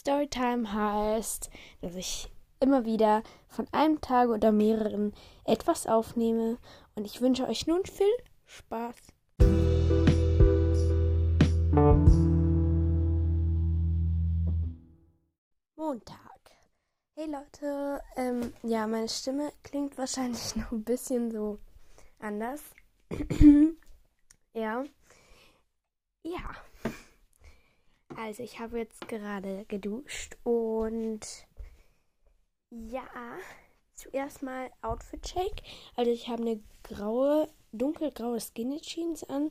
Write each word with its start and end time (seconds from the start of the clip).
Storytime 0.00 0.72
heißt, 0.72 1.50
dass 1.82 1.94
ich 1.94 2.30
immer 2.58 2.86
wieder 2.86 3.22
von 3.48 3.66
einem 3.70 4.00
Tag 4.00 4.30
oder 4.30 4.50
mehreren 4.50 5.12
etwas 5.44 5.86
aufnehme 5.86 6.56
und 6.94 7.04
ich 7.04 7.20
wünsche 7.20 7.46
euch 7.46 7.66
nun 7.66 7.84
viel 7.84 8.06
Spaß. 8.46 8.96
Montag. 15.76 16.40
Hey 17.14 17.26
Leute, 17.30 18.00
ähm, 18.16 18.54
ja, 18.62 18.86
meine 18.86 19.08
Stimme 19.10 19.52
klingt 19.62 19.98
wahrscheinlich 19.98 20.56
noch 20.56 20.72
ein 20.72 20.82
bisschen 20.82 21.30
so 21.30 21.58
anders. 22.18 22.62
ja. 24.54 24.82
Ja. 26.22 26.69
Also 28.16 28.42
ich 28.42 28.58
habe 28.58 28.78
jetzt 28.78 29.08
gerade 29.08 29.64
geduscht 29.66 30.36
und 30.44 31.20
ja, 32.70 33.06
zuerst 33.94 34.42
mal 34.42 34.70
Outfit 34.82 35.22
Check. 35.22 35.62
Also 35.96 36.10
ich 36.10 36.28
habe 36.28 36.42
eine 36.42 36.60
graue, 36.82 37.48
dunkelgraue 37.72 38.40
Skinny 38.40 38.80
Jeans 38.80 39.24
an. 39.24 39.50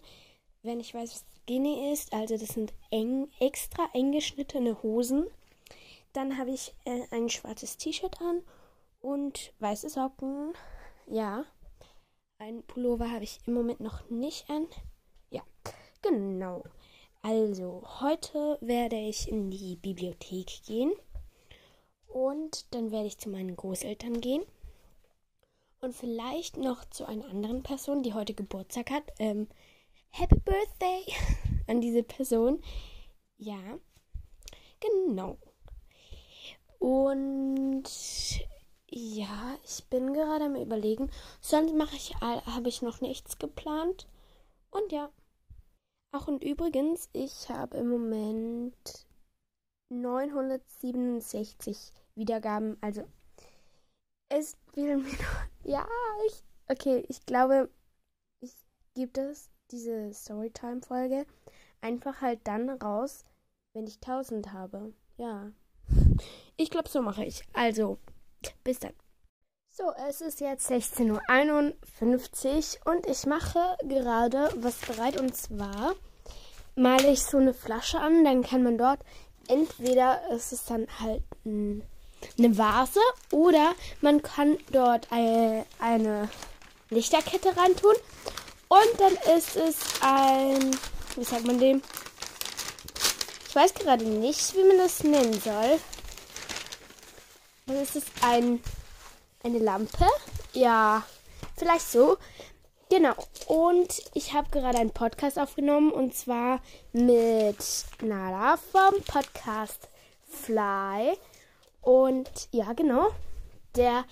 Wenn 0.62 0.80
ich 0.80 0.94
weiß, 0.94 1.12
was 1.12 1.26
Skinny 1.44 1.91
ist, 1.91 2.13
also 2.13 2.38
das 2.38 2.49
sind 2.49 2.73
eng, 2.91 3.30
extra 3.40 3.90
eng 3.94 4.12
geschnittene 4.12 4.82
Hosen. 4.84 5.27
Dann 6.13 6.38
habe 6.38 6.52
ich 6.52 6.73
äh, 6.85 7.04
ein 7.12 7.30
schwarzes 7.30 7.77
T-Shirt 7.77 8.20
an 8.21 8.41
und 8.99 9.54
weiße 9.60 9.90
Socken. 9.90 10.54
Ja. 11.07 11.46
Ein 12.40 12.63
Pullover 12.63 13.12
habe 13.12 13.23
ich 13.23 13.40
im 13.46 13.54
Moment 13.54 13.80
noch 13.80 14.10
nicht 14.10 14.49
an. 14.49 14.68
Ja, 15.30 15.41
genau. 16.02 16.63
Also, 17.21 17.84
heute 17.99 18.57
werde 18.62 18.95
ich 18.95 19.27
in 19.27 19.51
die 19.51 19.75
Bibliothek 19.75 20.63
gehen 20.65 20.93
und 22.07 22.73
dann 22.73 22.91
werde 22.91 23.07
ich 23.07 23.17
zu 23.17 23.29
meinen 23.29 23.57
Großeltern 23.57 24.21
gehen 24.21 24.43
und 25.81 25.93
vielleicht 25.93 26.55
noch 26.55 26.85
zu 26.85 27.05
einer 27.05 27.25
anderen 27.25 27.62
Person, 27.62 28.03
die 28.03 28.13
heute 28.13 28.34
Geburtstag 28.34 28.90
hat. 28.91 29.03
Ähm, 29.20 29.47
Happy 30.12 30.40
Birthday 30.40 31.05
an 31.67 31.81
diese 31.81 32.03
Person. 32.03 32.63
Ja, 33.37 33.79
genau. 34.79 35.37
Und 36.79 37.84
ja, 38.90 39.57
ich 39.65 39.84
bin 39.90 40.13
gerade 40.13 40.45
am 40.45 40.55
überlegen. 40.55 41.12
Sonst 41.41 41.75
mache 41.75 41.97
ich, 41.97 42.15
habe 42.21 42.70
ich 42.70 42.81
noch 42.81 43.01
nichts 43.01 43.37
geplant. 43.37 44.07
Und 44.71 44.91
ja. 44.93 45.09
Ach, 46.12 46.27
und 46.27 46.43
übrigens, 46.43 47.10
ich 47.13 47.49
habe 47.49 47.77
im 47.77 47.90
Moment 47.90 49.07
967 49.90 51.91
Wiedergaben. 52.15 52.77
Also, 52.82 53.07
es 54.30 54.57
will 54.74 54.98
mir 54.98 55.12
noch. 55.12 55.49
Ja, 55.63 55.87
ich. 56.27 56.43
Okay, 56.68 57.05
ich 57.10 57.26
glaube, 57.26 57.70
ich 58.41 58.54
gebe 58.96 59.12
das, 59.12 59.49
diese 59.71 60.13
Storytime-Folge, 60.13 61.26
einfach 61.82 62.21
halt 62.21 62.40
dann 62.46 62.70
raus, 62.70 63.24
wenn 63.74 63.87
ich 63.87 63.99
1000 64.02 64.53
habe. 64.53 64.94
Ja. 65.18 65.52
Ich 66.57 66.69
glaube, 66.69 66.90
so 66.90 67.02
mache 67.02 67.24
ich. 67.24 67.44
Also, 67.53 67.97
bis 68.66 68.80
dann. 68.80 68.91
So, 69.80 69.94
es 70.09 70.19
ist 70.19 70.41
jetzt 70.41 70.69
16.51 70.69 71.09
Uhr 72.85 72.91
und 72.94 73.08
ich 73.08 73.25
mache 73.25 73.78
gerade 73.88 74.50
was 74.58 74.75
bereit 74.75 75.18
und 75.18 75.34
zwar 75.38 75.96
male 76.75 77.12
ich 77.12 77.24
so 77.24 77.38
eine 77.38 77.53
Flasche 77.53 77.97
an, 77.97 78.25
dann 78.25 78.44
kann 78.44 78.62
man 78.62 78.78
dort 78.78 79.00
entweder 79.47 80.19
es 80.31 80.52
ist 80.52 80.70
dann 80.70 80.86
halt 81.00 81.24
ein, 81.46 81.81
eine 82.38 82.58
Vase 82.58 83.00
oder 83.31 83.74
man 84.02 84.22
kann 84.22 84.58
dort 84.74 85.09
eine, 85.14 85.66
eine 85.80 86.28
Lichterkette 86.90 87.56
reintun 87.56 87.96
und 88.68 89.00
dann 89.00 89.14
ist 89.38 89.56
es 89.56 89.78
ein, 90.02 90.76
wie 91.16 91.24
sagt 91.24 91.46
man 91.46 91.58
dem? 91.58 91.82
Ich 93.48 93.56
weiß 93.56 93.74
gerade 93.76 94.03
nicht, 94.03 94.58
wie 94.58 94.64
man 94.66 94.78
das 94.78 95.06
nennen 95.06 95.40
soll. 95.40 95.80
Dann 97.66 97.78
ist 97.78 97.96
es 97.96 98.03
ein 98.22 98.62
eine 99.44 99.60
Lampe. 99.60 100.06
Ja, 100.54 101.04
vielleicht 101.56 101.90
so. 101.90 102.18
Genau. 102.90 103.14
Und 103.48 104.02
ich 104.14 104.34
habe 104.34 104.50
gerade 104.50 104.80
einen 104.80 104.92
Podcast 104.92 105.38
aufgenommen 105.38 105.92
und 105.92 106.16
zwar 106.16 106.60
mit 106.92 107.58
Nala 108.02 108.58
vom 108.58 109.02
Podcast 109.04 109.90
Fly. 110.28 111.18
Und 111.82 112.30
ja, 112.52 112.74
genau. 112.74 113.10
Der 113.76 114.06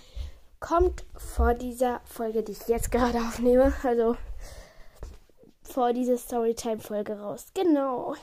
kommt 0.60 1.06
vor 1.16 1.54
dieser 1.54 2.02
Folge, 2.06 2.44
die 2.44 2.52
ich 2.52 2.68
jetzt 2.68 2.92
gerade 2.92 3.18
aufnehme. 3.28 3.74
Also 3.84 4.16
vor 5.64 5.94
dieser 5.94 6.18
Storytime-Folge 6.18 7.20
raus. 7.20 7.48
Genau. 7.54 8.16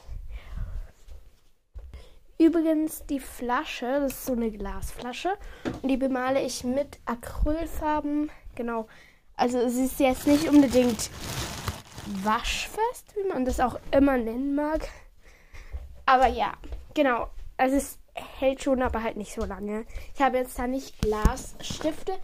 Übrigens, 2.39 3.05
die 3.07 3.21
Flasche, 3.21 4.01
das 4.01 4.13
ist 4.13 4.27
so 4.27 4.33
eine 4.33 4.51
Glasflasche. 4.51 5.37
Und 5.83 5.89
die 5.89 5.97
bemale 5.97 6.43
ich 6.43 6.65
mit 6.65 6.99
Acrylfarben. 7.07 8.31
Genau. 8.55 8.89
Also 9.37 9.69
sie 9.69 9.85
ist 9.85 10.01
jetzt 10.01 10.27
nicht 10.27 10.49
unbedingt 10.49 11.11
waschfest, 12.23 13.15
wie 13.17 13.29
man 13.29 13.45
das 13.45 13.61
auch 13.61 13.79
immer 13.91 14.17
nennen 14.17 14.55
mag. 14.55 14.89
Aber 16.07 16.27
ja, 16.27 16.55
genau. 16.95 17.31
Also 17.57 17.77
es 17.77 17.99
hält 18.15 18.63
schon, 18.63 18.83
aber 18.83 19.03
halt 19.03 19.17
nicht 19.17 19.33
so 19.33 19.45
lange. 19.45 19.87
Ich 20.15 20.21
habe 20.21 20.39
jetzt 20.39 20.59
da 20.59 20.67
nicht 20.67 21.01
Glasstifte 21.01 22.19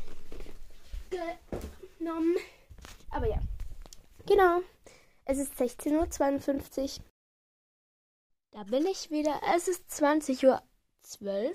genommen. 1.98 2.36
Aber 3.10 3.26
ja. 3.26 3.38
Genau. 4.26 4.60
Es 5.24 5.38
ist 5.38 5.54
16.52 5.60 6.98
Uhr. 6.98 7.04
Da 8.52 8.64
bin 8.64 8.84
ich 8.86 9.10
wieder. 9.10 9.40
Es 9.54 9.68
ist 9.68 9.90
20.12 9.90 10.46
Uhr. 10.46 11.52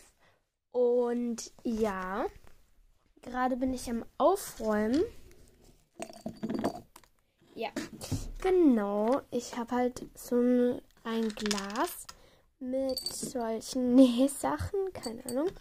Und 0.71 1.51
ja, 1.63 2.25
gerade 3.21 3.57
bin 3.57 3.73
ich 3.73 3.89
am 3.89 4.05
Aufräumen. 4.17 5.03
Ja, 7.53 7.69
genau. 8.41 9.21
Ich 9.31 9.57
habe 9.57 9.75
halt 9.75 10.05
so 10.15 10.35
ein, 11.03 11.29
Glas 11.29 12.07
mit 12.59 12.99
solchen 12.99 13.95
Nähsachen, 13.95 14.91
keine 14.93 15.25
Ahnung. 15.25 15.51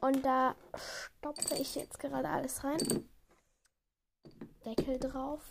Und 0.00 0.24
da 0.24 0.54
stopfe 0.76 1.56
ich 1.56 1.74
jetzt 1.74 1.98
gerade 1.98 2.28
alles 2.28 2.64
rein. 2.64 3.08
Deckel 4.64 4.98
drauf. 4.98 5.42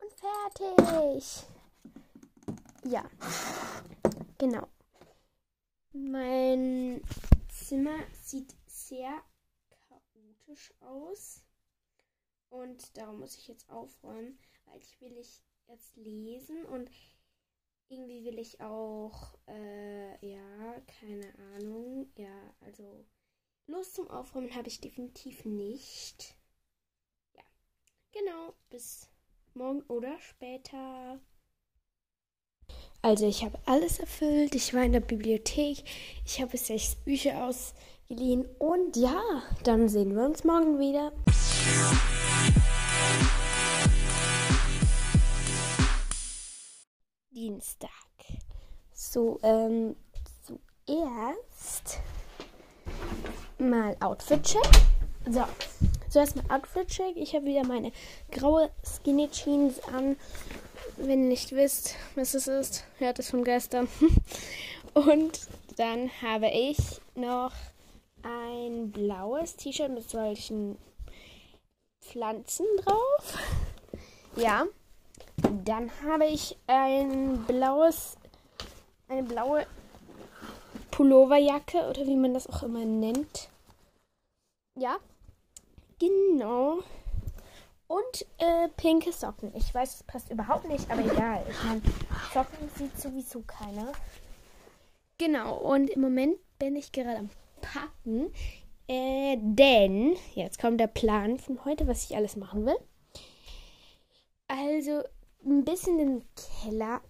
Und 0.00 0.12
fertig. 0.12 1.44
Ja. 2.84 3.04
Genau. 4.42 4.66
Mein 5.92 7.00
Zimmer 7.48 7.96
sieht 8.24 8.52
sehr 8.66 9.22
chaotisch 9.70 10.74
aus. 10.80 11.44
Und 12.48 12.96
darum 12.96 13.20
muss 13.20 13.36
ich 13.36 13.46
jetzt 13.46 13.70
aufräumen, 13.70 14.36
weil 14.64 14.80
ich 14.80 15.00
will 15.00 15.16
ich 15.16 15.44
jetzt 15.68 15.96
lesen 15.96 16.64
und 16.64 16.90
irgendwie 17.86 18.24
will 18.24 18.40
ich 18.40 18.60
auch, 18.60 19.38
äh, 19.46 20.26
ja, 20.26 20.80
keine 21.00 21.32
Ahnung. 21.54 22.10
Ja, 22.16 22.52
also 22.62 23.06
Lust 23.68 23.94
zum 23.94 24.10
Aufräumen 24.10 24.56
habe 24.56 24.66
ich 24.66 24.80
definitiv 24.80 25.44
nicht. 25.44 26.36
Ja, 27.34 27.44
genau, 28.10 28.56
bis 28.70 29.08
morgen 29.54 29.82
oder 29.82 30.18
später. 30.18 31.20
Also 33.04 33.26
ich 33.26 33.44
habe 33.44 33.58
alles 33.66 33.98
erfüllt. 33.98 34.54
Ich 34.54 34.72
war 34.74 34.84
in 34.84 34.92
der 34.92 35.00
Bibliothek. 35.00 35.82
Ich 36.24 36.40
habe 36.40 36.56
sechs 36.56 36.94
Bücher 36.94 37.44
ausgeliehen. 37.44 38.46
Und 38.60 38.96
ja, 38.96 39.20
dann 39.64 39.88
sehen 39.88 40.14
wir 40.14 40.24
uns 40.24 40.44
morgen 40.44 40.78
wieder. 40.78 41.10
Dienstag. 47.32 47.90
So, 48.92 49.40
ähm, 49.42 49.96
zuerst 50.46 51.98
mal 53.58 53.96
Outfit-Check. 53.98 54.62
So, 55.28 55.42
zuerst 56.08 56.36
mal 56.36 56.44
Outfit-Check. 56.56 57.16
Ich 57.16 57.34
habe 57.34 57.46
wieder 57.46 57.66
meine 57.66 57.90
graue 58.30 58.70
Skinny 58.84 59.28
Jeans 59.28 59.80
an 59.92 60.16
wenn 60.96 61.22
ihr 61.22 61.28
nicht 61.28 61.52
wisst, 61.52 61.94
was 62.14 62.34
es 62.34 62.46
ist, 62.46 62.84
hört 62.98 63.18
es 63.18 63.30
von 63.30 63.44
gestern. 63.44 63.88
Und 64.94 65.40
dann 65.76 66.10
habe 66.20 66.48
ich 66.48 66.78
noch 67.14 67.52
ein 68.22 68.90
blaues 68.92 69.56
T-Shirt 69.56 69.90
mit 69.90 70.08
solchen 70.08 70.76
Pflanzen 72.00 72.66
drauf. 72.84 73.38
Ja. 74.36 74.66
Dann 75.64 75.90
habe 76.04 76.26
ich 76.26 76.56
ein 76.66 77.44
blaues, 77.46 78.16
eine 79.08 79.22
blaue 79.22 79.66
Pulloverjacke 80.90 81.88
oder 81.88 82.06
wie 82.06 82.16
man 82.16 82.34
das 82.34 82.46
auch 82.46 82.62
immer 82.62 82.84
nennt. 82.84 83.48
Ja, 84.78 84.98
genau. 85.98 86.80
Und 87.92 88.26
äh, 88.38 88.68
pinke 88.74 89.12
Socken. 89.12 89.54
Ich 89.54 89.74
weiß, 89.74 89.96
es 89.96 90.02
passt 90.04 90.30
überhaupt 90.30 90.66
nicht, 90.66 90.90
aber 90.90 91.04
egal. 91.04 91.44
Ich 91.46 91.62
meine, 91.62 91.82
Socken 92.32 92.70
sieht 92.74 92.98
sowieso 92.98 93.42
keiner. 93.42 93.92
Genau, 95.18 95.58
und 95.58 95.90
im 95.90 96.00
Moment 96.00 96.38
bin 96.58 96.74
ich 96.74 96.90
gerade 96.90 97.18
am 97.18 97.28
Packen. 97.60 98.32
Äh, 98.88 99.36
denn, 99.38 100.16
jetzt 100.34 100.58
kommt 100.58 100.80
der 100.80 100.86
Plan 100.86 101.38
von 101.38 101.62
heute, 101.66 101.86
was 101.86 102.04
ich 102.04 102.16
alles 102.16 102.34
machen 102.36 102.64
will. 102.64 102.78
Also, 104.48 105.02
ein 105.44 105.62
bisschen 105.62 105.98
den 105.98 106.24
Keller 106.62 107.02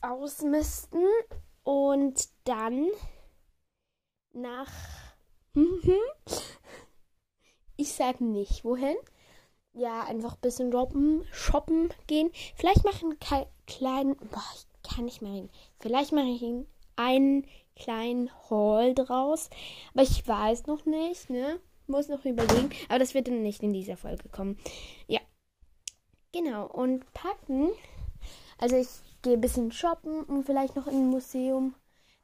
ausmisten 0.00 1.04
und 1.64 2.26
dann 2.44 2.86
nach. 4.32 4.72
ich 7.76 7.92
sag 7.92 8.22
nicht 8.22 8.64
wohin. 8.64 8.96
Ja, 9.78 10.02
einfach 10.02 10.34
ein 10.34 10.40
bisschen 10.40 10.72
shoppen, 10.72 11.24
shoppen 11.30 11.90
gehen. 12.08 12.32
Vielleicht 12.56 12.84
machen 12.84 13.16
einen 13.30 13.46
kleinen. 13.66 14.16
Boah, 14.16 14.42
ich 14.52 14.66
kann 14.90 15.04
nicht 15.04 15.22
mehr 15.22 15.32
reden. 15.32 15.50
Vielleicht 15.78 16.10
mache 16.10 16.26
ich 16.26 16.44
einen 16.96 17.46
kleinen 17.76 18.28
Haul 18.50 18.92
draus. 18.94 19.50
Aber 19.94 20.02
ich 20.02 20.26
weiß 20.26 20.66
noch 20.66 20.84
nicht, 20.84 21.30
ne? 21.30 21.60
Muss 21.86 22.08
noch 22.08 22.24
überlegen. 22.24 22.70
Aber 22.88 22.98
das 22.98 23.14
wird 23.14 23.28
dann 23.28 23.42
nicht 23.42 23.62
in 23.62 23.72
dieser 23.72 23.96
Folge 23.96 24.28
kommen. 24.28 24.58
Ja. 25.06 25.20
Genau. 26.32 26.66
Und 26.66 27.04
packen. 27.14 27.68
Also 28.58 28.76
ich 28.76 28.88
gehe 29.22 29.34
ein 29.34 29.40
bisschen 29.40 29.70
shoppen 29.70 30.24
und 30.24 30.42
vielleicht 30.42 30.74
noch 30.74 30.88
in 30.88 31.02
ein 31.02 31.08
Museum. 31.08 31.76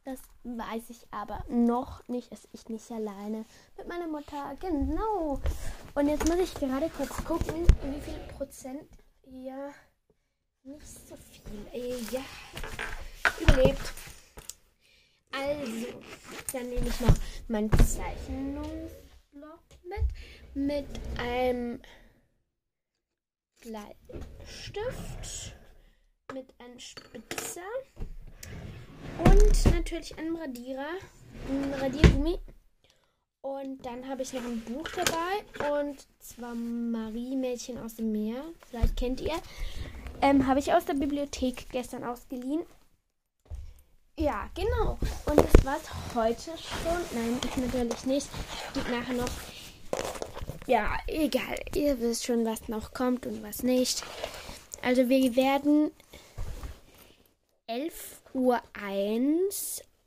Das 0.04 0.20
weiß 0.42 0.90
ich 0.90 1.06
aber 1.10 1.42
noch 1.48 2.06
nicht. 2.08 2.30
Das 2.30 2.46
ich 2.52 2.68
nicht 2.68 2.90
alleine 2.90 3.46
mit 3.78 3.88
meiner 3.88 4.06
Mutter. 4.06 4.54
Genau. 4.60 5.40
Und 5.94 6.08
jetzt 6.08 6.28
muss 6.28 6.38
ich 6.38 6.54
gerade 6.54 6.90
kurz 6.90 7.24
gucken, 7.24 7.66
wie 7.82 8.00
viel 8.02 8.18
Prozent. 8.36 8.86
Ja, 9.24 9.70
nicht 10.62 10.86
so 10.86 11.16
viel. 11.16 11.66
Äh, 11.72 11.96
ja, 12.10 12.20
überlebt. 13.40 13.92
Also, 15.32 15.86
dann 16.52 16.68
nehme 16.68 16.86
ich 16.86 17.00
noch 17.00 17.16
meinen 17.48 17.70
Zeichnungsblock 17.72 19.64
mit. 19.84 20.04
Mit 20.54 20.86
einem 21.18 21.80
Bleistift. 23.62 25.56
Mit 26.34 26.54
einem 26.60 26.78
Spitzer. 26.78 27.62
Und 29.18 29.74
natürlich 29.74 30.18
einem 30.18 30.36
Radierer. 30.36 30.86
Ein 31.48 31.74
Radiergummi. 31.80 32.38
Und 33.42 33.84
dann 33.84 34.08
habe 34.08 34.22
ich 34.22 34.32
noch 34.32 34.42
ein 34.42 34.60
Buch 34.62 34.88
dabei. 34.96 35.80
Und 35.80 36.06
zwar 36.18 36.54
Marie 36.54 37.36
Mädchen 37.36 37.78
aus 37.78 37.94
dem 37.94 38.10
Meer. 38.10 38.42
Vielleicht 38.70 38.96
kennt 38.96 39.20
ihr. 39.20 39.34
Ähm, 40.22 40.46
habe 40.46 40.60
ich 40.60 40.72
aus 40.72 40.86
der 40.86 40.94
Bibliothek 40.94 41.68
gestern 41.70 42.04
ausgeliehen. 42.04 42.64
Ja, 44.18 44.48
genau. 44.54 44.98
Und 45.26 45.38
das 45.38 45.64
war's 45.64 45.82
heute 46.14 46.52
schon. 46.56 47.00
Nein, 47.12 47.38
ich 47.44 47.56
natürlich 47.56 48.06
nicht. 48.06 48.28
Gibt 48.72 48.90
nachher 48.90 49.14
noch. 49.14 49.30
Ja, 50.66 50.96
egal. 51.06 51.60
Ihr 51.74 52.00
wisst 52.00 52.24
schon, 52.24 52.46
was 52.46 52.68
noch 52.68 52.94
kommt 52.94 53.26
und 53.26 53.42
was 53.42 53.62
nicht. 53.62 54.02
Also 54.82 55.08
wir 55.08 55.36
werden 55.36 55.90
11.01 57.74 58.34
Uhr 58.34 58.62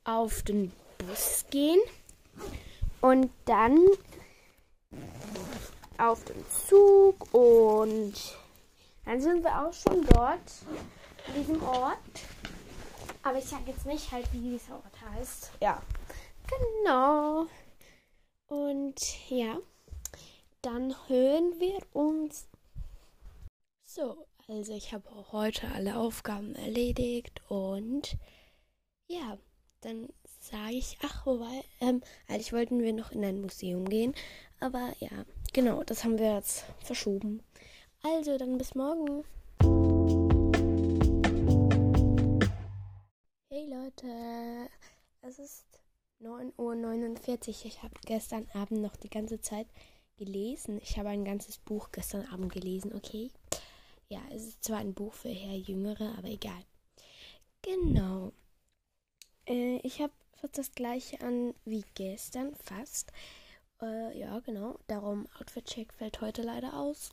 auf 0.06 0.42
den 0.44 0.72
Bus 0.98 1.44
gehen 1.50 1.82
und 3.02 3.30
dann 3.44 3.78
auf 5.98 6.24
den 6.24 6.46
Zug 6.50 7.34
und 7.34 8.14
dann 9.04 9.20
sind 9.20 9.44
wir 9.44 9.68
auch 9.68 9.74
schon 9.74 10.06
dort, 10.06 10.40
an 11.28 11.34
diesem 11.36 11.62
Ort. 11.62 11.98
Aber 13.24 13.38
ich 13.38 13.46
sage 13.46 13.64
jetzt 13.68 13.86
nicht 13.86 14.14
halt, 14.14 14.32
wie 14.32 14.52
dieser 14.52 14.76
Ort 14.76 15.02
heißt. 15.14 15.52
Ja. 15.62 15.82
Genau. 16.48 17.48
Und 18.48 19.30
ja, 19.30 19.58
dann 20.62 20.96
hören 21.10 21.60
wir 21.60 21.80
uns. 21.92 22.48
So, 23.84 24.26
also 24.48 24.74
ich 24.74 24.94
habe 24.94 25.04
heute 25.32 25.68
alle 25.72 25.98
Aufgaben 25.98 26.56
erledigt 26.56 27.42
und 27.50 28.18
ja, 29.08 29.38
dann 29.82 30.08
sage 30.40 30.74
ich, 30.74 30.98
ach, 31.04 31.26
wobei, 31.26 31.64
ähm, 31.82 32.02
eigentlich 32.28 32.54
wollten 32.54 32.82
wir 32.82 32.94
noch 32.94 33.12
in 33.12 33.26
ein 33.26 33.42
Museum 33.42 33.88
gehen, 33.88 34.16
aber 34.60 34.94
ja, 35.00 35.26
genau, 35.54 35.84
das 35.84 36.04
haben 36.04 36.18
wir 36.18 36.36
jetzt 36.36 36.66
verschoben. 36.80 37.44
Also, 38.04 38.38
dann 38.38 38.58
bis 38.58 38.74
morgen. 38.76 39.24
Hey 43.50 43.68
Leute, 43.70 44.70
es 45.22 45.40
ist 45.40 45.66
9.49 46.22 47.48
Uhr. 47.50 47.66
Ich 47.66 47.84
habe 47.84 47.94
gestern 48.06 48.48
Abend 48.54 48.82
noch 48.82 48.96
die 48.96 49.10
ganze 49.10 49.42
Zeit 49.42 49.68
gelesen. 50.18 50.80
Ich 50.82 50.98
habe 50.98 51.10
ein 51.10 51.26
ganzes 51.26 51.58
Buch 51.58 51.90
gestern 51.92 52.26
Abend 52.28 52.54
gelesen, 52.54 52.94
okay? 52.96 53.32
Ja, 54.10 54.22
es 54.32 54.46
ist 54.46 54.64
zwar 54.64 54.78
ein 54.78 54.94
Buch 54.94 55.14
für 55.14 55.30
eher 55.30 55.58
Jüngere, 55.58 56.18
aber 56.18 56.30
egal. 56.30 56.64
Genau. 57.62 58.32
Äh, 59.46 59.78
ich 59.84 60.00
habe 60.02 60.14
fast 60.36 60.58
das 60.58 60.72
gleiche 60.72 61.20
an 61.22 61.54
wie 61.66 61.84
gestern, 61.94 62.56
fast. 62.56 63.12
Äh, 63.82 64.18
ja, 64.18 64.40
genau. 64.40 64.80
Darum 64.88 65.28
Outfit-Check 65.40 65.94
fällt 65.94 66.22
heute 66.22 66.42
leider 66.42 66.74
aus. 66.80 67.12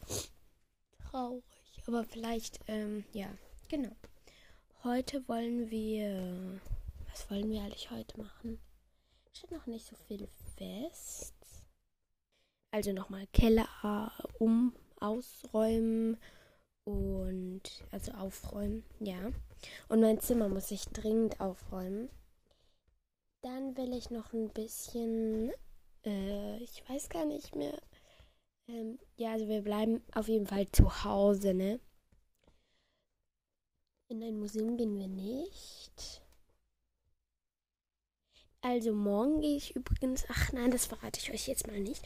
Traurig. 1.10 1.42
Aber 1.86 2.04
vielleicht, 2.04 2.60
ähm, 2.68 3.04
ja, 3.12 3.28
genau. 3.68 3.94
Heute 4.84 5.26
wollen 5.28 5.70
wir. 5.70 6.60
Was 7.10 7.28
wollen 7.30 7.50
wir 7.50 7.62
eigentlich 7.62 7.90
heute 7.90 8.18
machen? 8.18 8.60
Steht 9.32 9.50
noch 9.50 9.66
nicht 9.66 9.86
so 9.86 9.96
viel 9.96 10.28
fest. 10.56 11.34
Also 12.70 12.92
nochmal 12.92 13.26
Keller 13.32 14.12
um, 14.38 14.74
ausräumen 15.00 16.18
und 16.84 17.62
also 17.90 18.12
aufräumen, 18.12 18.84
ja. 19.00 19.30
Und 19.88 20.00
mein 20.00 20.20
Zimmer 20.20 20.48
muss 20.48 20.70
ich 20.70 20.84
dringend 20.88 21.40
aufräumen. 21.40 22.10
Dann 23.42 23.76
will 23.76 23.94
ich 23.94 24.10
noch 24.10 24.32
ein 24.32 24.50
bisschen, 24.50 25.52
äh, 26.04 26.58
ich 26.58 26.82
weiß 26.88 27.08
gar 27.08 27.24
nicht 27.24 27.54
mehr. 27.54 27.78
Ähm, 28.68 28.98
ja, 29.16 29.32
also 29.32 29.48
wir 29.48 29.62
bleiben 29.62 30.02
auf 30.14 30.28
jeden 30.28 30.46
Fall 30.46 30.66
zu 30.72 31.04
Hause, 31.04 31.54
ne? 31.54 31.80
In 34.08 34.22
ein 34.22 34.38
Museum 34.38 34.76
gehen 34.76 34.98
wir 34.98 35.08
nicht. 35.08 36.22
Also 38.60 38.94
morgen 38.94 39.40
gehe 39.40 39.56
ich 39.56 39.76
übrigens. 39.76 40.24
Ach 40.28 40.52
nein, 40.52 40.70
das 40.70 40.86
verrate 40.86 41.20
ich 41.20 41.30
euch 41.32 41.46
jetzt 41.48 41.66
mal 41.66 41.80
nicht. 41.80 42.02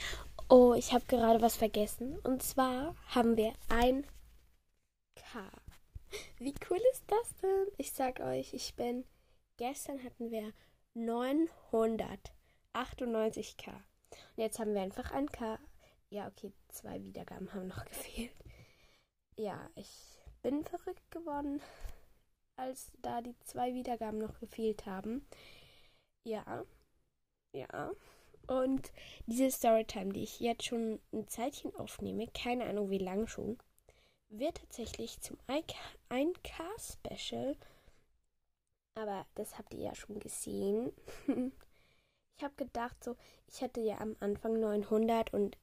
Oh, 0.48 0.74
ich 0.74 0.92
habe 0.92 1.04
gerade 1.06 1.40
was 1.40 1.56
vergessen. 1.56 2.18
Und 2.20 2.42
zwar 2.42 2.96
haben 3.08 3.36
wir 3.36 3.52
ein 3.68 4.04
Wie 6.38 6.54
cool 6.70 6.80
ist 6.92 7.04
das 7.06 7.36
denn? 7.36 7.66
Ich 7.76 7.92
sag 7.92 8.20
euch, 8.20 8.54
ich 8.54 8.74
bin. 8.76 9.04
Gestern 9.56 10.02
hatten 10.02 10.30
wir 10.30 10.52
998k. 10.96 13.68
Und 13.68 14.36
jetzt 14.36 14.58
haben 14.58 14.74
wir 14.74 14.82
einfach 14.82 15.12
ein 15.12 15.30
K. 15.30 15.58
Ja, 16.10 16.28
okay, 16.28 16.52
zwei 16.68 17.02
Wiedergaben 17.02 17.52
haben 17.52 17.66
noch 17.66 17.84
gefehlt. 17.84 18.32
Ja, 19.36 19.70
ich 19.74 19.88
bin 20.42 20.64
verrückt 20.64 21.10
geworden, 21.10 21.60
als 22.56 22.92
da 23.02 23.20
die 23.20 23.38
zwei 23.40 23.74
Wiedergaben 23.74 24.18
noch 24.18 24.40
gefehlt 24.40 24.86
haben. 24.86 25.26
Ja, 26.26 26.64
ja. 27.54 27.92
Und 28.46 28.92
diese 29.26 29.50
Storytime, 29.50 30.12
die 30.12 30.22
ich 30.22 30.40
jetzt 30.40 30.64
schon 30.64 31.00
ein 31.12 31.28
Zeitchen 31.28 31.74
aufnehme, 31.76 32.26
keine 32.28 32.64
Ahnung 32.64 32.90
wie 32.90 32.98
lange 32.98 33.28
schon, 33.28 33.58
wird 34.28 34.58
tatsächlich 34.58 35.20
zum 35.20 35.38
1K-Special. 35.48 37.56
Aber 38.94 39.26
das 39.34 39.58
habt 39.58 39.74
ihr 39.74 39.80
ja 39.80 39.94
schon 39.94 40.18
gesehen. 40.18 40.92
ich 42.36 42.44
habe 42.44 42.54
gedacht, 42.56 43.02
so, 43.02 43.16
ich 43.46 43.62
hatte 43.62 43.80
ja 43.80 43.98
am 43.98 44.16
Anfang 44.20 44.60
900 44.60 45.32
und 45.32 45.56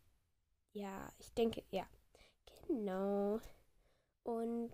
ja, 0.73 1.11
ich 1.19 1.33
denke, 1.33 1.63
ja, 1.71 1.87
genau. 2.67 3.39
Und 4.23 4.73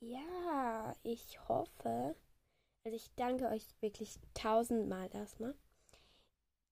ja, 0.00 0.94
ich 1.02 1.48
hoffe, 1.48 2.16
also 2.84 2.96
ich 2.96 3.10
danke 3.16 3.48
euch 3.48 3.66
wirklich 3.80 4.18
tausendmal 4.34 5.14
erstmal. 5.14 5.54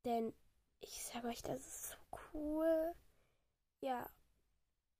Denn 0.04 0.32
ich 0.80 1.04
sage 1.04 1.28
euch, 1.28 1.42
das 1.42 1.60
ist 1.60 1.90
so 1.90 1.96
cool. 2.32 2.94
Ja, 3.80 4.08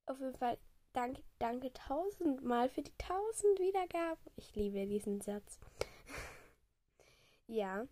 auf 0.05 0.19
jeden 0.19 0.35
Fall 0.35 0.57
danke, 0.93 1.23
danke 1.39 1.71
tausendmal 1.73 2.69
für 2.69 2.81
die 2.81 2.97
tausend 2.97 3.59
Wiedergaben. 3.59 4.31
Ich 4.35 4.55
liebe 4.55 4.85
diesen 4.87 5.21
Satz. 5.21 5.59
ja, 7.47 7.87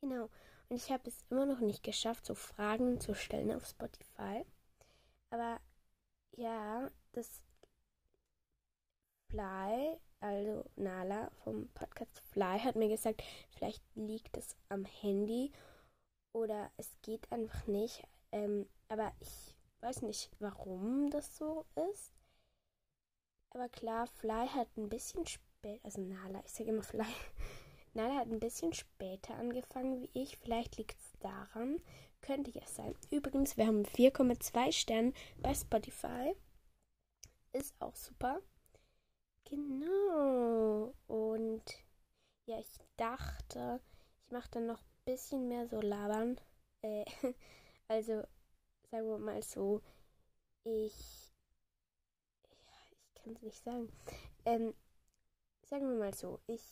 genau. 0.00 0.28
Und 0.68 0.76
ich 0.76 0.90
habe 0.90 1.08
es 1.08 1.24
immer 1.30 1.46
noch 1.46 1.60
nicht 1.60 1.82
geschafft, 1.82 2.26
so 2.26 2.34
Fragen 2.34 3.00
zu 3.00 3.14
stellen 3.14 3.52
auf 3.52 3.66
Spotify. 3.66 4.44
Aber 5.30 5.60
ja, 6.36 6.90
das 7.12 7.42
Fly, 9.30 9.98
also 10.20 10.64
Nala 10.76 11.30
vom 11.44 11.68
Podcast 11.74 12.20
Fly, 12.32 12.58
hat 12.58 12.76
mir 12.76 12.88
gesagt, 12.88 13.22
vielleicht 13.50 13.82
liegt 13.94 14.36
es 14.36 14.56
am 14.68 14.84
Handy 14.84 15.52
oder 16.32 16.70
es 16.76 16.90
geht 17.02 17.30
einfach 17.32 17.66
nicht. 17.66 18.02
Ähm, 18.32 18.68
aber 18.88 19.12
ich 19.20 19.55
weiß 19.80 20.02
nicht, 20.02 20.30
warum 20.38 21.10
das 21.10 21.36
so 21.36 21.64
ist. 21.92 22.12
Aber 23.50 23.68
klar, 23.68 24.06
Fly 24.06 24.48
hat 24.48 24.68
ein 24.76 24.88
bisschen 24.88 25.26
spät, 25.26 25.80
also 25.82 26.00
Nala, 26.00 26.42
ich 26.44 26.52
sage 26.52 26.70
immer 26.70 26.82
Fly. 26.82 27.06
Nala 27.94 28.16
hat 28.16 28.28
ein 28.28 28.40
bisschen 28.40 28.74
später 28.74 29.34
angefangen 29.36 30.02
wie 30.02 30.10
ich. 30.12 30.36
Vielleicht 30.36 30.76
liegt 30.76 31.00
es 31.00 31.12
daran. 31.20 31.80
Könnte 32.20 32.50
ja 32.50 32.66
sein. 32.66 32.94
Übrigens, 33.10 33.56
wir 33.56 33.66
haben 33.66 33.84
4,2 33.84 34.72
Sterne 34.72 35.12
bei 35.38 35.54
Spotify. 35.54 36.34
Ist 37.52 37.74
auch 37.80 37.96
super. 37.96 38.42
Genau. 39.48 40.92
Und 41.06 41.62
ja, 42.44 42.58
ich 42.58 42.78
dachte, 42.96 43.80
ich 44.24 44.30
mache 44.30 44.50
dann 44.50 44.66
noch 44.66 44.80
ein 44.80 45.04
bisschen 45.06 45.48
mehr 45.48 45.66
so 45.66 45.80
labern. 45.80 46.38
Äh, 46.82 47.04
also, 47.88 48.24
sagen 48.96 49.10
wir 49.10 49.18
mal 49.18 49.42
so, 49.42 49.82
ich. 50.64 51.34
Ja, 52.48 52.72
ich 52.90 53.22
kann 53.22 53.34
es 53.34 53.42
nicht 53.42 53.62
sagen. 53.62 53.92
Ähm, 54.46 54.74
sagen 55.62 55.88
wir 55.88 55.98
mal 55.98 56.14
so, 56.14 56.40
ich 56.46 56.62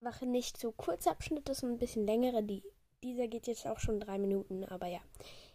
mache 0.00 0.26
nicht 0.26 0.58
so 0.58 0.72
kurze 0.72 1.10
Abschnitte, 1.10 1.54
sondern 1.54 1.76
ein 1.76 1.78
bisschen 1.78 2.04
längere. 2.04 2.42
Die, 2.42 2.64
dieser 3.04 3.28
geht 3.28 3.46
jetzt 3.46 3.66
auch 3.66 3.78
schon 3.78 4.00
drei 4.00 4.18
Minuten, 4.18 4.64
aber 4.64 4.86
ja. 4.86 5.00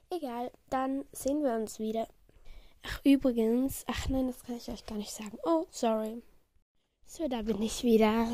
Egal, 0.09 0.51
dann 0.69 1.03
sehen 1.11 1.43
wir 1.43 1.55
uns 1.55 1.79
wieder. 1.79 2.07
Ach, 2.83 3.01
übrigens, 3.03 3.83
ach 3.87 4.07
nein, 4.07 4.27
das 4.27 4.43
kann 4.43 4.55
ich 4.55 4.69
euch 4.69 4.85
gar 4.85 4.97
nicht 4.97 5.11
sagen. 5.11 5.37
Oh, 5.43 5.65
sorry. 5.71 6.21
So, 7.05 7.27
da 7.27 7.41
bin 7.41 7.61
ich 7.61 7.83
wieder. 7.83 8.27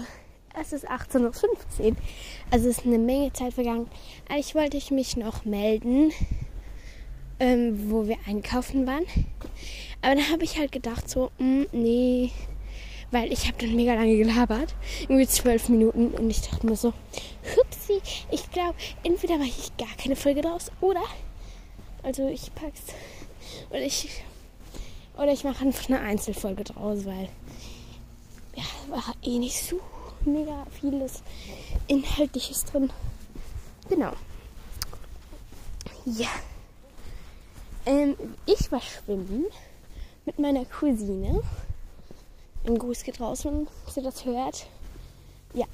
Es 0.54 0.74
ist 0.74 0.88
18.15 0.90 1.92
Uhr. 1.92 1.96
Also 2.52 2.70
ist 2.70 2.86
eine 2.86 3.00
Menge 3.00 3.34
Zeit 3.34 3.54
vergangen. 3.54 3.90
Ich 4.38 4.54
wollte 4.56 4.94
mich 4.94 5.18
noch 5.18 5.46
melden, 5.46 6.12
ähm, 7.40 7.92
wo 7.92 8.08
wir 8.08 8.18
einkaufen 8.28 8.88
waren. 8.88 9.06
Aber 10.02 10.16
dann 10.16 10.30
habe 10.30 10.44
ich 10.44 10.58
halt 10.58 10.72
gedacht, 10.72 11.10
so, 11.10 11.32
mh, 11.40 11.46
mm, 11.46 11.68
nee, 11.72 12.32
weil 13.12 13.32
ich 13.32 13.48
habe 13.48 13.58
dann 13.60 13.76
mega 13.76 13.94
lange 13.94 14.18
gelabert, 14.18 14.76
irgendwie 15.04 15.28
zwölf 15.28 15.70
Minuten 15.70 16.10
und 16.10 16.30
ich 16.30 16.42
dachte 16.42 16.66
mir 16.66 16.76
so, 16.76 16.94
hupsi, 17.56 18.02
ich 18.32 18.50
glaube, 18.52 18.76
entweder 19.04 19.38
mache 19.38 19.50
ich 19.50 19.76
gar 19.78 19.96
keine 20.02 20.16
Folge 20.16 20.42
draus 20.42 20.72
oder, 20.82 21.04
also 22.04 22.28
ich 22.28 22.54
pack's, 22.54 22.82
oder 23.70 23.82
ich, 23.82 24.10
oder 25.16 25.32
ich 25.32 25.44
mache 25.44 25.66
einfach 25.66 25.88
eine 25.90 26.02
Einzelfolge 26.02 26.64
draus, 26.66 27.06
weil, 27.06 27.30
ja, 28.56 28.64
war 28.90 29.16
eh 29.24 29.40
nicht 29.40 29.62
so 29.62 29.80
mega 30.26 30.66
vieles 30.80 31.24
Inhaltliches 31.88 32.66
drin. 32.66 32.92
Genau. 33.90 34.12
Ja. 36.06 36.30
Ähm, 37.88 38.18
ich 38.46 38.70
war 38.70 38.82
schwimmen 38.82 39.46
mit 40.26 40.38
meiner 40.40 40.66
Cousine. 40.66 41.42
Ein 42.66 42.78
Gruß 42.78 43.04
geht 43.04 43.22
raus, 43.22 43.46
wenn 43.46 43.66
sie 43.90 44.02
das 44.02 44.26
hört. 44.26 44.68
Ja. 45.54 45.66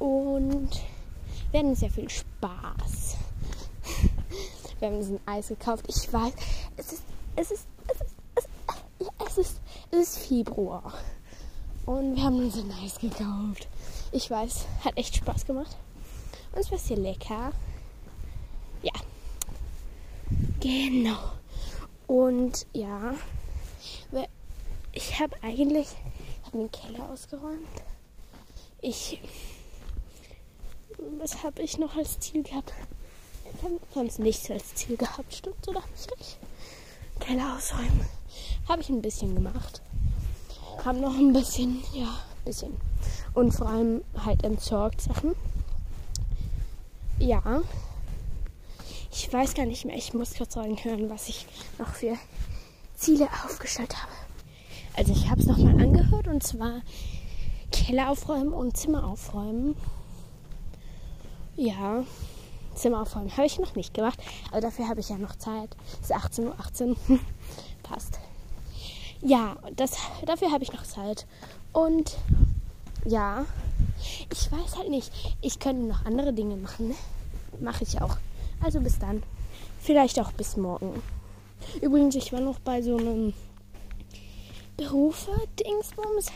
Und 0.00 0.70
wir 1.52 1.60
hatten 1.60 1.76
sehr 1.76 1.90
viel 1.90 2.10
Spaß. 2.10 3.16
Wir 4.80 4.88
haben 4.88 4.98
diesen 4.98 5.20
Eis 5.24 5.48
gekauft. 5.48 5.84
Ich 5.86 6.12
weiß, 6.12 6.32
es 6.76 6.92
ist, 6.92 7.02
es 7.36 7.50
ist, 7.52 7.66
es 7.86 8.00
ist, 8.00 8.14
es 8.34 8.44
ist, 8.98 9.12
es 9.28 9.38
ist, 9.38 9.60
es 9.92 9.98
ist 10.00 10.18
Februar. 10.18 10.92
Und 11.86 12.16
wir 12.16 12.24
haben 12.24 12.40
uns 12.40 12.56
ein 12.56 12.72
Eis 12.82 12.98
gekauft. 12.98 13.68
Ich 14.10 14.28
weiß, 14.28 14.66
hat 14.84 14.96
echt 14.96 15.14
Spaß 15.16 15.46
gemacht. 15.46 15.76
Und 16.52 16.60
es 16.60 16.72
war 16.72 16.78
sehr 16.78 16.96
lecker. 16.96 17.52
Genau. 20.64 21.18
Und 22.06 22.66
ja, 22.72 23.14
ich 24.92 25.20
habe 25.20 25.36
eigentlich 25.42 25.88
ich 25.88 26.46
hab 26.46 26.52
den 26.52 26.70
Keller 26.70 27.10
ausgeräumt. 27.10 27.68
Ich. 28.80 29.20
Was 31.18 31.42
habe 31.42 31.60
ich 31.60 31.76
noch 31.76 31.94
als 31.96 32.18
Ziel 32.18 32.42
gehabt? 32.42 32.72
Ich 33.44 33.62
habe 33.62 33.78
sonst 33.92 34.18
nichts 34.20 34.50
als 34.50 34.74
Ziel 34.74 34.96
gehabt, 34.96 35.34
stimmt 35.34 35.68
oder 35.68 35.82
nicht? 35.92 36.38
Keller 37.20 37.56
ausräumen. 37.56 38.06
Habe 38.66 38.80
ich 38.80 38.88
ein 38.88 39.02
bisschen 39.02 39.34
gemacht. 39.34 39.82
Haben 40.82 41.02
noch 41.02 41.14
ein 41.14 41.34
bisschen, 41.34 41.84
ja, 41.92 42.08
ein 42.08 42.44
bisschen. 42.46 42.74
Und 43.34 43.52
vor 43.52 43.68
allem 43.68 44.02
halt 44.24 44.42
entsorgt 44.44 45.02
Sachen. 45.02 45.34
Ja. 47.18 47.60
Ich 49.16 49.32
weiß 49.32 49.54
gar 49.54 49.64
nicht 49.64 49.84
mehr. 49.84 49.96
Ich 49.96 50.12
muss 50.12 50.34
kurz 50.34 50.54
sagen 50.54 50.76
hören, 50.82 51.08
was 51.08 51.28
ich 51.28 51.46
noch 51.78 51.94
für 51.94 52.18
Ziele 52.96 53.28
aufgestellt 53.44 53.94
habe. 54.02 54.12
Also 54.96 55.12
ich 55.12 55.30
habe 55.30 55.40
es 55.40 55.46
nochmal 55.46 55.80
angehört 55.80 56.26
und 56.26 56.42
zwar 56.42 56.80
Keller 57.70 58.10
aufräumen 58.10 58.52
und 58.52 58.76
Zimmer 58.76 59.06
aufräumen. 59.06 59.76
Ja, 61.54 62.02
Zimmer 62.74 63.02
aufräumen 63.02 63.30
habe 63.36 63.46
ich 63.46 63.60
noch 63.60 63.76
nicht 63.76 63.94
gemacht, 63.94 64.18
aber 64.50 64.60
dafür 64.60 64.88
habe 64.88 64.98
ich 64.98 65.10
ja 65.10 65.16
noch 65.16 65.36
Zeit. 65.36 65.70
Es 66.02 66.10
ist 66.10 66.16
18.18 66.16 66.46
Uhr. 66.46 66.58
18. 66.58 66.96
Passt. 67.84 68.18
Ja, 69.22 69.56
das, 69.76 69.92
dafür 70.26 70.50
habe 70.50 70.64
ich 70.64 70.72
noch 70.72 70.82
Zeit. 70.82 71.24
Und 71.72 72.16
ja, 73.04 73.46
ich 74.32 74.50
weiß 74.50 74.76
halt 74.76 74.90
nicht. 74.90 75.12
Ich 75.40 75.60
könnte 75.60 75.86
noch 75.86 76.04
andere 76.04 76.32
Dinge 76.32 76.56
machen. 76.56 76.88
Ne? 76.88 76.94
Mache 77.60 77.84
ich 77.84 78.02
auch. 78.02 78.16
Also 78.62 78.80
bis 78.80 78.98
dann. 78.98 79.22
Vielleicht 79.80 80.18
auch 80.18 80.32
bis 80.32 80.56
morgen. 80.56 81.02
Übrigens, 81.80 82.14
ich 82.14 82.32
war 82.32 82.40
noch 82.40 82.58
bei 82.58 82.82
so 82.82 82.96
einem 82.96 83.34
Berufe, 84.76 85.30
Dingsbums. 85.60 86.30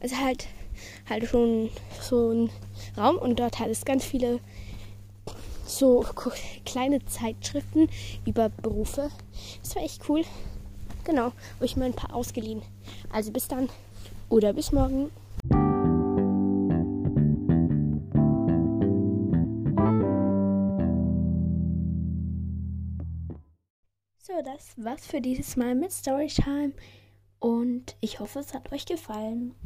Also 0.00 0.16
halt, 0.16 0.46
halt 1.08 1.28
schon 1.28 1.70
so 2.00 2.30
ein 2.30 2.50
Raum 2.96 3.16
und 3.16 3.38
dort 3.38 3.58
hat 3.58 3.68
es 3.68 3.84
ganz 3.84 4.04
viele 4.04 4.40
so 5.66 6.04
kleine 6.64 7.04
Zeitschriften 7.04 7.88
über 8.24 8.48
Berufe. 8.48 9.10
Das 9.62 9.76
war 9.76 9.82
echt 9.82 10.08
cool. 10.08 10.22
Genau, 11.04 11.32
habe 11.54 11.64
ich 11.64 11.76
mir 11.76 11.84
ein 11.84 11.94
paar 11.94 12.14
ausgeliehen. 12.14 12.62
Also 13.12 13.30
bis 13.30 13.48
dann 13.48 13.68
oder 14.28 14.52
bis 14.52 14.72
morgen. 14.72 15.10
Das 24.46 24.74
war's 24.76 25.04
für 25.04 25.20
dieses 25.20 25.56
Mal 25.56 25.74
mit 25.74 25.90
Storytime 25.90 26.72
und 27.40 27.96
ich 28.00 28.20
hoffe, 28.20 28.38
es 28.38 28.54
hat 28.54 28.70
euch 28.72 28.86
gefallen. 28.86 29.56